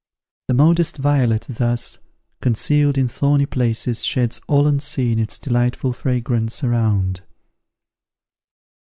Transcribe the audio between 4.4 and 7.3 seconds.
all unseen its delightful fragrance around.